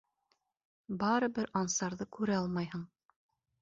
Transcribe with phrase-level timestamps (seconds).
[1.05, 2.93] Барыбер Ансарҙы күрә алмайһың.